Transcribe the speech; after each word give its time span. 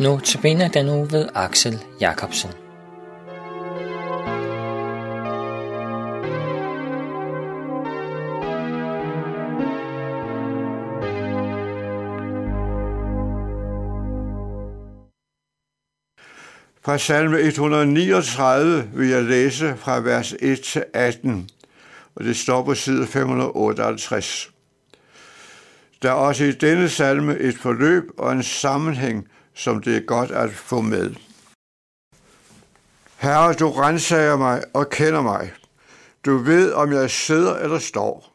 Nu 0.00 0.18
tabiner 0.18 0.68
den 0.68 0.88
uge 0.88 1.12
ved 1.12 1.28
Axel 1.34 1.84
Jacobsen. 2.00 2.50
Fra 16.82 16.98
salme 16.98 17.40
139 17.40 18.90
vil 18.94 19.08
jeg 19.08 19.24
læse 19.24 19.76
fra 19.76 20.00
vers 20.00 20.34
1 20.40 20.60
til 20.60 20.84
18, 20.94 21.48
og 22.14 22.24
det 22.24 22.36
står 22.36 22.62
på 22.62 22.74
side 22.74 23.06
558. 23.06 24.50
Der 26.02 26.08
er 26.08 26.14
også 26.14 26.44
i 26.44 26.52
denne 26.52 26.88
salme 26.88 27.38
et 27.38 27.58
forløb 27.58 28.04
og 28.18 28.32
en 28.32 28.42
sammenhæng, 28.42 29.28
som 29.58 29.82
det 29.82 29.96
er 29.96 30.00
godt 30.00 30.30
at 30.30 30.50
få 30.50 30.80
med. 30.80 31.14
Herre, 33.16 33.52
du 33.52 33.70
renser 33.70 34.36
mig 34.36 34.62
og 34.74 34.90
kender 34.90 35.22
mig. 35.22 35.52
Du 36.24 36.36
ved, 36.36 36.72
om 36.72 36.92
jeg 36.92 37.10
sidder 37.10 37.56
eller 37.56 37.78
står. 37.78 38.32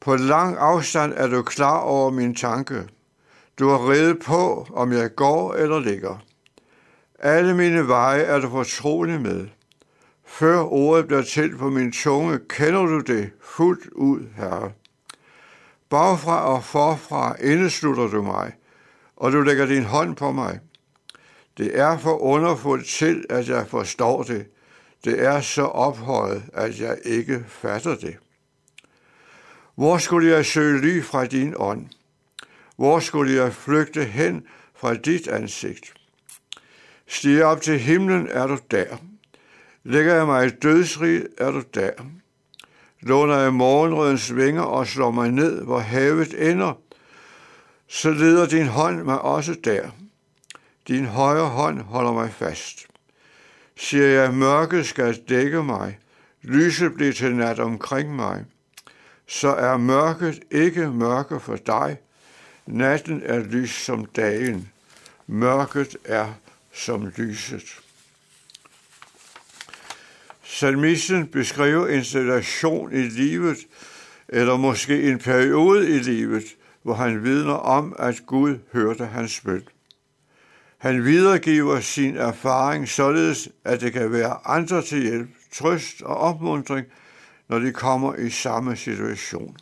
På 0.00 0.16
lang 0.16 0.56
afstand 0.58 1.12
er 1.16 1.26
du 1.26 1.42
klar 1.42 1.78
over 1.78 2.10
min 2.10 2.34
tanke. 2.34 2.88
Du 3.58 3.68
har 3.68 3.90
reddet 3.90 4.18
på, 4.18 4.66
om 4.72 4.92
jeg 4.92 5.14
går 5.14 5.54
eller 5.54 5.78
ligger. 5.78 6.22
Alle 7.18 7.54
mine 7.54 7.88
veje 7.88 8.22
er 8.22 8.40
du 8.40 8.50
fortrolig 8.50 9.20
med. 9.20 9.46
Før 10.26 10.60
ordet 10.60 11.06
bliver 11.06 11.22
til 11.22 11.56
på 11.56 11.70
min 11.70 11.92
tunge, 11.92 12.38
kender 12.48 12.86
du 12.86 13.00
det 13.00 13.30
fuldt 13.42 13.86
ud, 13.92 14.20
Herre. 14.36 14.72
Bagfra 15.90 16.44
og 16.44 16.64
forfra 16.64 17.36
indeslutter 17.40 18.08
du 18.08 18.22
mig, 18.22 18.52
og 19.18 19.32
du 19.32 19.40
lægger 19.40 19.66
din 19.66 19.84
hånd 19.84 20.16
på 20.16 20.32
mig. 20.32 20.60
Det 21.58 21.78
er 21.78 21.98
for 21.98 22.18
underfuldt 22.18 22.86
til, 22.86 23.24
at 23.30 23.48
jeg 23.48 23.66
forstår 23.68 24.22
det. 24.22 24.46
Det 25.04 25.24
er 25.24 25.40
så 25.40 25.62
ophøjet, 25.62 26.42
at 26.52 26.80
jeg 26.80 26.98
ikke 27.04 27.44
fatter 27.48 27.96
det. 27.96 28.16
Hvor 29.74 29.98
skulle 29.98 30.28
jeg 30.30 30.46
søge 30.46 30.80
ly 30.80 31.02
fra 31.02 31.26
din 31.26 31.54
ånd? 31.56 31.86
Hvor 32.76 32.98
skulle 32.98 33.34
jeg 33.34 33.52
flygte 33.52 34.04
hen 34.04 34.42
fra 34.74 34.94
dit 34.94 35.28
ansigt? 35.28 35.94
Stiger 37.06 37.44
op 37.44 37.60
til 37.60 37.78
himlen, 37.78 38.28
er 38.30 38.46
du 38.46 38.58
der. 38.70 38.96
Lægger 39.84 40.14
jeg 40.14 40.26
mig 40.26 40.46
i 40.46 40.50
dødsrig, 40.50 41.22
er 41.38 41.50
du 41.50 41.62
der. 41.74 41.90
Låner 43.00 43.36
jeg 43.38 43.54
morgenrødens 43.54 44.36
vinger 44.36 44.62
og 44.62 44.86
slår 44.86 45.10
mig 45.10 45.30
ned, 45.30 45.64
hvor 45.64 45.78
havet 45.78 46.50
ender, 46.50 46.72
så 47.88 48.10
leder 48.10 48.46
din 48.46 48.66
hånd 48.66 49.02
mig 49.02 49.20
også 49.20 49.56
der. 49.64 49.90
Din 50.88 51.04
højre 51.04 51.48
hånd 51.48 51.80
holder 51.80 52.12
mig 52.12 52.30
fast. 52.32 52.86
Siger 53.76 54.06
jeg, 54.06 54.34
mørket 54.34 54.86
skal 54.86 55.22
dække 55.28 55.62
mig, 55.62 55.98
lyset 56.42 56.94
bliver 56.94 57.12
til 57.12 57.34
nat 57.36 57.58
omkring 57.58 58.16
mig, 58.16 58.44
så 59.26 59.48
er 59.48 59.76
mørket 59.76 60.40
ikke 60.50 60.90
mørke 60.90 61.40
for 61.40 61.56
dig. 61.56 61.96
Natten 62.66 63.22
er 63.24 63.38
lys 63.38 63.70
som 63.70 64.04
dagen. 64.04 64.70
Mørket 65.26 65.96
er 66.04 66.32
som 66.72 67.12
lyset. 67.16 67.80
Salmisten 70.42 71.26
beskriver 71.26 71.86
en 71.86 72.04
situation 72.04 72.92
i 72.92 73.02
livet, 73.02 73.58
eller 74.28 74.56
måske 74.56 75.02
en 75.02 75.18
periode 75.18 75.88
i 75.90 75.98
livet, 75.98 76.44
hvor 76.82 76.94
han 76.94 77.24
vidner 77.24 77.54
om, 77.54 77.96
at 77.98 78.22
Gud 78.26 78.58
hørte 78.72 79.06
hans 79.06 79.40
bøn. 79.40 79.62
Han 80.78 81.04
videregiver 81.04 81.80
sin 81.80 82.16
erfaring 82.16 82.88
således, 82.88 83.48
at 83.64 83.80
det 83.80 83.92
kan 83.92 84.12
være 84.12 84.46
andre 84.46 84.82
til 84.82 85.02
hjælp, 85.02 85.28
trøst 85.52 86.02
og 86.02 86.16
opmuntring, 86.16 86.86
når 87.48 87.58
de 87.58 87.72
kommer 87.72 88.14
i 88.14 88.30
samme 88.30 88.76
situation. 88.76 89.56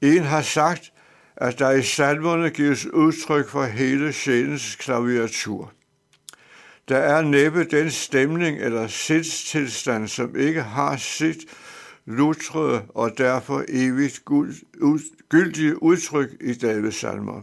En 0.00 0.22
har 0.22 0.42
sagt, 0.42 0.92
at 1.36 1.58
der 1.58 1.70
i 1.70 1.82
salmerne 1.82 2.50
gives 2.50 2.86
udtryk 2.86 3.48
for 3.48 3.64
hele 3.64 4.12
sjælens 4.12 4.76
klaviatur. 4.76 5.72
Der 6.88 6.98
er 6.98 7.22
næppe 7.22 7.64
den 7.64 7.90
stemning 7.90 8.58
eller 8.58 8.86
sindstilstand, 8.86 10.08
som 10.08 10.36
ikke 10.36 10.62
har 10.62 10.96
sit 10.96 11.38
lutrede 12.08 12.82
og 12.88 13.18
derfor 13.18 13.64
evigt 13.68 14.24
gyldige 15.28 15.82
udtryk 15.82 16.30
i 16.40 16.54
Davids 16.54 16.94
salmer. 16.96 17.42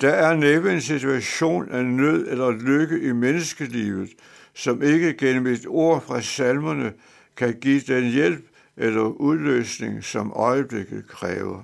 Der 0.00 0.10
er 0.10 0.36
næppe 0.36 0.72
en 0.72 0.80
situation 0.80 1.70
af 1.70 1.84
nød 1.84 2.28
eller 2.28 2.50
lykke 2.50 3.00
i 3.00 3.12
menneskelivet, 3.12 4.10
som 4.54 4.82
ikke 4.82 5.12
gennem 5.12 5.46
et 5.46 5.66
ord 5.66 6.02
fra 6.02 6.20
salmerne 6.20 6.92
kan 7.36 7.60
give 7.60 7.80
den 7.80 8.04
hjælp 8.04 8.44
eller 8.76 9.02
udløsning, 9.02 10.04
som 10.04 10.32
øjeblikket 10.32 11.06
kræver. 11.08 11.62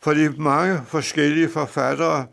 For 0.00 0.14
de 0.14 0.34
mange 0.38 0.80
forskellige 0.86 1.48
forfattere 1.48 2.26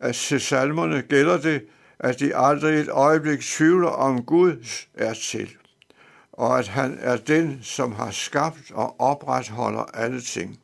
at 0.00 0.14
til 0.14 0.40
salmerne 0.40 1.02
gælder 1.02 1.40
det, 1.40 1.64
at 1.98 2.20
de 2.20 2.36
aldrig 2.36 2.80
et 2.80 2.88
øjeblik 2.88 3.40
tvivler 3.40 3.88
om 3.88 4.24
Gud 4.24 4.66
er 4.94 5.14
til, 5.14 5.56
og 6.32 6.58
at 6.58 6.68
han 6.68 6.98
er 7.00 7.16
den, 7.16 7.58
som 7.62 7.92
har 7.92 8.10
skabt 8.10 8.70
og 8.70 9.00
opretholder 9.00 9.82
alle 9.82 10.20
ting. 10.20 10.58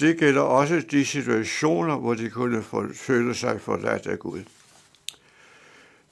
Det 0.00 0.18
gælder 0.18 0.40
også 0.40 0.82
de 0.90 1.06
situationer, 1.06 1.96
hvor 1.96 2.14
de 2.14 2.30
kunne 2.30 2.64
føle 2.94 3.34
sig 3.34 3.60
forladt 3.60 4.06
af 4.06 4.18
Gud. 4.18 4.42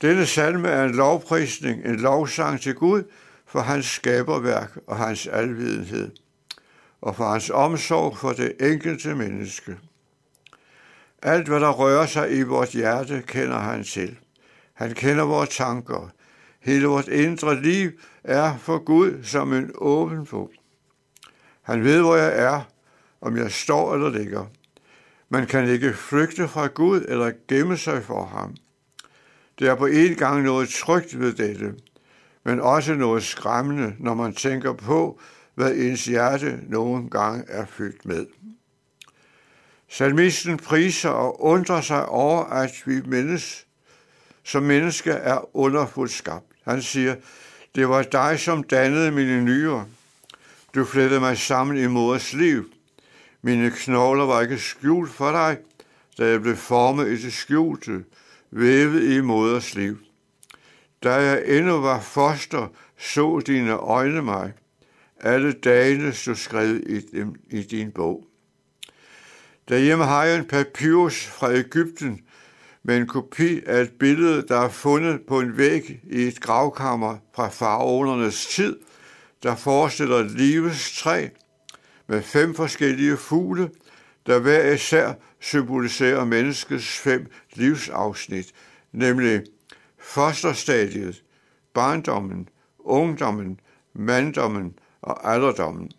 Denne 0.03 0.27
salme 0.27 0.69
er 0.69 0.85
en 0.85 0.95
lovprisning, 0.95 1.85
en 1.85 1.97
lovsang 1.97 2.61
til 2.61 2.75
Gud 2.75 3.03
for 3.47 3.61
hans 3.61 3.87
skaberværk 3.87 4.79
og 4.87 4.97
hans 4.97 5.27
alvidenhed, 5.27 6.11
og 7.01 7.17
for 7.17 7.29
hans 7.29 7.51
omsorg 7.51 8.19
for 8.19 8.33
det 8.33 8.53
enkelte 8.61 9.15
menneske. 9.15 9.77
Alt, 11.23 11.49
hvad 11.49 11.61
der 11.61 11.71
rører 11.71 12.07
sig 12.07 12.37
i 12.37 12.43
vores 12.43 12.73
hjerte, 12.73 13.23
kender 13.27 13.59
han 13.59 13.85
til. 13.85 14.19
Han 14.75 14.95
kender 14.95 15.25
vores 15.25 15.57
tanker. 15.57 16.11
Hele 16.65 16.87
vores 16.87 17.09
indre 17.09 17.63
liv 17.63 17.91
er 18.25 18.57
for 18.57 18.79
Gud 18.79 19.23
som 19.23 19.53
en 19.53 19.71
åben 19.75 20.27
bog. 20.27 20.51
Han 21.63 21.85
ved, 21.85 22.01
hvor 22.01 22.17
jeg 22.17 22.39
er, 22.39 22.61
om 23.21 23.37
jeg 23.37 23.53
står 23.53 23.95
eller 23.95 24.11
ligger. 24.11 24.47
Man 25.29 25.47
kan 25.47 25.69
ikke 25.69 25.93
flygte 25.93 26.49
fra 26.49 26.67
Gud 26.67 27.05
eller 27.09 27.33
gemme 27.49 27.77
sig 27.77 28.05
for 28.05 28.25
ham. 28.25 28.57
Det 29.59 29.69
er 29.69 29.75
på 29.75 29.87
en 29.87 30.15
gang 30.15 30.43
noget 30.43 30.69
trygt 30.69 31.21
ved 31.21 31.33
dette, 31.33 31.75
men 32.45 32.61
også 32.61 32.95
noget 32.95 33.23
skræmmende, 33.23 33.95
når 33.99 34.15
man 34.15 34.35
tænker 34.35 34.73
på, 34.73 35.21
hvad 35.55 35.75
ens 35.75 36.05
hjerte 36.05 36.61
nogle 36.69 37.11
gange 37.11 37.45
er 37.49 37.67
fyldt 37.67 38.07
med. 38.07 38.27
Salmisten 39.89 40.57
priser 40.57 41.11
og 41.11 41.45
undrer 41.45 41.81
sig 41.81 42.07
over, 42.07 42.45
at 42.45 42.83
vi 42.87 43.01
menneske, 43.07 43.67
som 44.45 44.63
menneske 44.63 45.11
er 45.11 45.57
underfuldt 45.57 46.13
skabt. 46.13 46.54
Han 46.65 46.83
siger, 46.83 47.17
det 47.75 47.89
var 47.89 48.03
dig, 48.03 48.41
som 48.41 48.63
dannede 48.63 49.11
mine 49.11 49.45
nyrer. 49.45 49.85
Du 50.75 50.85
flettede 50.85 51.21
mig 51.21 51.39
sammen 51.39 51.77
i 51.77 51.87
moders 51.87 52.33
liv. 52.33 52.71
Mine 53.43 53.71
knogler 53.71 54.25
var 54.25 54.41
ikke 54.41 54.59
skjult 54.59 55.11
for 55.11 55.31
dig, 55.31 55.59
da 56.19 56.27
jeg 56.27 56.43
blev 56.43 56.57
formet 56.57 57.09
i 57.09 57.23
det 57.23 57.33
skjulte, 57.33 58.05
vævet 58.51 59.03
i 59.03 59.21
moders 59.21 59.75
liv. 59.75 59.99
Da 61.03 61.15
jeg 61.15 61.59
endnu 61.59 61.81
var 61.81 62.01
foster, 62.01 62.69
så 62.99 63.41
dine 63.47 63.73
øjne 63.73 64.23
mig. 64.23 64.53
Alle 65.21 65.53
dagene 65.53 66.13
stod 66.13 66.35
skrevet 66.35 66.85
i, 66.87 67.01
dem, 67.01 67.35
i 67.51 67.63
din 67.63 67.93
bog. 67.93 68.27
Derhjemme 69.69 70.05
har 70.05 70.25
jeg 70.25 70.39
en 70.39 70.45
papyrus 70.45 71.27
fra 71.27 71.55
Ægypten 71.55 72.21
med 72.85 72.97
en 72.97 73.07
kopi 73.07 73.61
af 73.67 73.81
et 73.81 73.93
billede, 73.99 74.47
der 74.49 74.59
er 74.59 74.69
fundet 74.69 75.21
på 75.27 75.41
en 75.41 75.57
væg 75.57 76.01
i 76.11 76.23
et 76.23 76.41
gravkammer 76.41 77.17
fra 77.35 77.49
faraonernes 77.49 78.47
tid, 78.47 78.79
der 79.43 79.57
forestiller 79.57 80.23
livets 80.23 80.99
træ 80.99 81.29
med 82.07 82.23
fem 82.23 82.55
forskellige 82.55 83.17
fugle, 83.17 83.71
der 84.27 84.39
hver 84.39 84.73
især 84.73 85.13
symboliserer 85.41 86.25
menneskets 86.25 86.99
fem 86.99 87.31
livsafsnit, 87.55 88.53
nemlig 88.93 89.43
fosterstadiet, 89.99 91.23
barndommen, 91.75 92.49
ungdommen, 92.79 93.61
manddommen 93.95 94.79
og 95.03 95.33
alderdommen. 95.33 95.91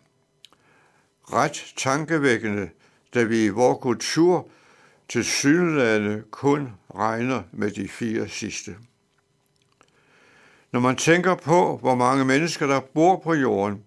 Ret 1.32 1.72
tankevækkende, 1.76 2.70
da 3.14 3.22
vi 3.22 3.44
i 3.44 3.48
vores 3.48 3.78
kultur 3.80 4.48
til 5.08 5.24
synlædende 5.24 6.22
kun 6.30 6.72
regner 6.94 7.42
med 7.52 7.70
de 7.70 7.88
fire 7.88 8.28
sidste. 8.28 8.76
Når 10.72 10.80
man 10.80 10.96
tænker 10.96 11.34
på, 11.34 11.76
hvor 11.76 11.94
mange 11.94 12.24
mennesker 12.24 12.66
der 12.66 12.80
bor 12.80 13.16
på 13.24 13.34
jorden, 13.34 13.82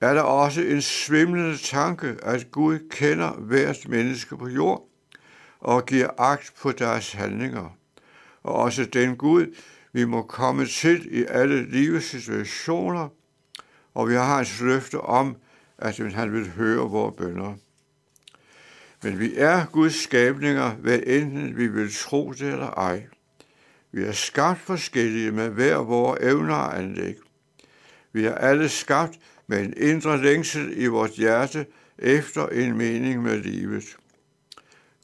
er 0.00 0.14
der 0.14 0.22
også 0.22 0.60
en 0.60 0.82
svimlende 0.82 1.58
tanke, 1.58 2.16
at 2.22 2.50
Gud 2.50 2.78
kender 2.90 3.32
hvert 3.32 3.88
menneske 3.88 4.36
på 4.36 4.48
jord, 4.48 4.88
og 5.60 5.86
giver 5.86 6.08
agt 6.18 6.52
på 6.60 6.72
deres 6.72 7.12
handlinger. 7.12 7.76
Og 8.42 8.54
også 8.54 8.84
den 8.84 9.16
Gud, 9.16 9.46
vi 9.92 10.04
må 10.04 10.22
komme 10.22 10.66
til 10.66 11.08
i 11.10 11.24
alle 11.28 11.70
livets 11.70 12.06
situationer, 12.06 13.08
og 13.94 14.08
vi 14.08 14.14
har 14.14 14.36
hans 14.36 14.60
løfte 14.60 15.00
om, 15.00 15.36
at 15.78 15.96
han 16.14 16.32
vil 16.32 16.50
høre 16.50 16.90
vores 16.90 17.14
bønder. 17.16 17.54
Men 19.04 19.20
vi 19.20 19.32
er 19.36 19.66
Guds 19.72 19.94
skabninger, 19.94 20.70
hvad 20.70 21.00
enten 21.06 21.56
vi 21.56 21.66
vil 21.66 21.94
tro 21.94 22.32
det 22.32 22.52
eller 22.52 22.70
ej. 22.70 23.06
Vi 23.92 24.04
er 24.04 24.12
skabt 24.12 24.60
forskellige 24.60 25.30
med 25.30 25.48
hver 25.48 25.76
vores 25.76 26.20
evner 26.22 26.54
og 26.54 26.78
anlæg. 26.78 27.16
Vi 28.12 28.24
er 28.24 28.34
alle 28.34 28.68
skabt 28.68 29.18
med 29.46 29.64
en 29.64 29.74
indre 29.76 30.22
længsel 30.22 30.72
i 30.76 30.86
vores 30.86 31.16
hjerte 31.16 31.66
efter 31.98 32.46
en 32.46 32.78
mening 32.78 33.22
med 33.22 33.38
livet. 33.38 33.84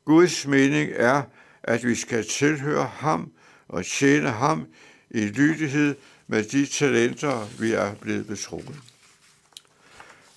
Guds 0.05 0.47
mening 0.47 0.91
er, 0.94 1.23
at 1.62 1.87
vi 1.87 1.94
skal 1.94 2.26
tilhøre 2.26 2.91
ham 2.94 3.32
og 3.69 3.87
tjene 3.87 4.31
ham 4.31 4.67
i 5.11 5.20
lydighed 5.20 5.94
med 6.26 6.44
de 6.44 6.67
talenter, 6.67 7.61
vi 7.61 7.73
er 7.73 7.94
blevet 7.94 8.26
betroet. 8.26 8.81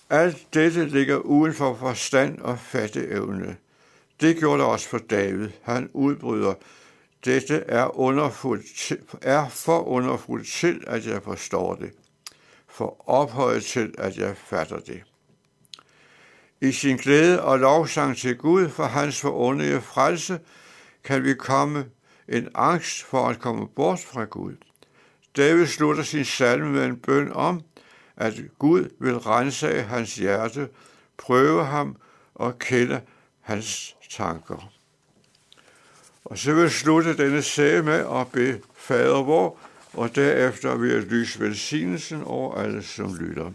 Alt 0.09 0.53
dette 0.53 0.85
ligger 0.85 1.17
uden 1.17 1.53
for 1.53 1.75
forstand 1.75 2.39
og 2.39 2.59
fatteevne. 2.59 3.57
Det 4.21 4.37
gjorde 4.37 4.59
det 4.59 4.67
også 4.67 4.89
for 4.89 4.97
David. 4.97 5.49
Han 5.61 5.89
udbryder, 5.93 6.53
dette 7.25 7.55
er, 7.67 7.99
underfuldt, 7.99 8.93
er 9.21 9.49
for 9.49 9.79
underfuldt 9.79 10.47
til, 10.47 10.83
at 10.87 11.07
jeg 11.07 11.23
forstår 11.23 11.75
det. 11.75 11.91
For 12.67 13.09
ophøjet 13.09 13.63
til, 13.63 13.93
at 13.97 14.17
jeg 14.17 14.37
fatter 14.37 14.79
det. 14.79 15.03
I 16.61 16.71
sin 16.71 16.97
glæde 16.97 17.43
og 17.43 17.59
lovsang 17.59 18.17
til 18.17 18.37
Gud 18.37 18.69
for 18.69 18.83
hans 18.83 19.21
forunderlige 19.21 19.81
frelse, 19.81 20.39
kan 21.03 21.23
vi 21.23 21.33
komme 21.33 21.85
en 22.27 22.47
angst 22.55 23.03
for 23.03 23.27
at 23.27 23.39
komme 23.39 23.67
bort 23.67 23.99
fra 23.99 24.23
Gud. 24.23 24.55
David 25.37 25.67
slutter 25.67 26.03
sin 26.03 26.25
salme 26.25 26.69
med 26.69 26.85
en 26.85 26.97
bøn 26.97 27.31
om, 27.31 27.61
at 28.17 28.33
Gud 28.59 28.89
vil 28.99 29.17
rense 29.17 29.69
af 29.73 29.83
hans 29.83 30.15
hjerte, 30.15 30.69
prøve 31.17 31.65
ham 31.65 31.95
og 32.35 32.59
kende 32.59 33.01
hans 33.41 33.95
tanker. 34.09 34.71
Og 36.25 36.37
så 36.37 36.53
vil 36.53 36.71
slutte 36.71 37.17
denne 37.17 37.41
sag 37.41 37.83
med 37.83 38.05
at 38.21 38.31
bede 38.31 38.61
Fader 38.75 39.23
vor, 39.23 39.57
og 39.93 40.15
derefter 40.15 40.75
vil 40.75 40.91
jeg 40.91 41.01
lyse 41.01 41.39
velsignelsen 41.39 42.23
over 42.23 42.55
alle, 42.55 42.83
som 42.83 43.15
lytter. 43.15 43.51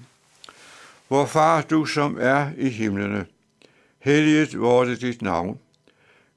Hvor 1.09 1.27
far, 1.27 1.63
du 1.63 1.85
som 1.85 2.19
er 2.21 2.51
i 2.57 2.69
himlene, 2.69 3.27
helliget 3.99 4.61
vorte 4.61 4.97
dit 4.97 5.23
navn. 5.23 5.59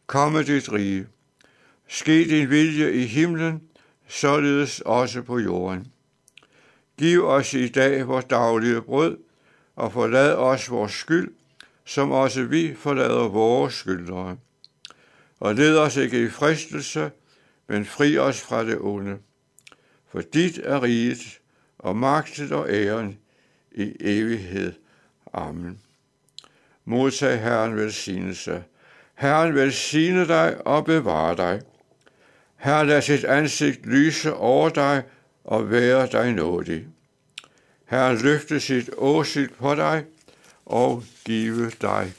Komme 0.08 0.44
dit 0.44 0.72
rige. 0.72 1.08
Ske 1.88 2.30
din 2.30 2.50
vilje 2.50 2.92
i 2.92 3.06
himlen, 3.06 3.62
således 4.08 4.82
også 4.82 5.22
på 5.22 5.40
jorden. 5.40 5.92
Giv 7.02 7.26
os 7.26 7.54
i 7.54 7.68
dag 7.68 8.08
vores 8.08 8.26
daglige 8.26 8.82
brød, 8.82 9.18
og 9.76 9.92
forlad 9.92 10.34
os 10.34 10.72
vores 10.72 10.92
skyld, 10.92 11.34
som 11.86 12.12
også 12.12 12.44
vi 12.44 12.76
forlader 12.76 13.28
vores 13.28 13.74
skyldere. 13.74 14.38
Og 15.40 15.56
led 15.56 15.78
os 15.78 15.98
ikke 15.98 16.24
i 16.24 16.30
fristelse, 16.30 17.12
men 17.68 17.86
fri 17.86 18.18
os 18.18 18.42
fra 18.42 18.64
det 18.64 18.78
onde. 18.82 19.18
For 20.12 20.22
dit 20.22 20.60
er 20.64 20.84
riget, 20.84 21.40
og 21.80 21.96
magten 21.96 22.54
og 22.54 22.70
æren 22.70 23.18
i 23.72 23.96
evighed. 24.00 24.74
Amen. 25.34 25.80
Modtag 26.86 27.42
Herren 27.42 27.76
velsignelse. 27.76 28.64
Herren 29.16 29.56
velsigne 29.56 30.28
dig 30.28 30.68
og 30.68 30.86
bevare 30.86 31.38
dig. 31.38 31.62
Herren 32.56 32.88
lad 32.88 33.02
sit 33.02 33.24
ansigt 33.24 33.86
lyse 33.86 34.34
over 34.34 34.70
dig 34.70 35.04
og 35.52 35.72
være 35.72 36.08
dig 36.12 36.34
nådig. 36.34 36.88
Herren 37.86 38.18
løfte 38.18 38.60
sit 38.60 38.90
åsigt 38.98 39.58
på 39.58 39.76
dig 39.76 40.06
og 40.66 41.04
give 41.26 41.72
dig 41.82 42.14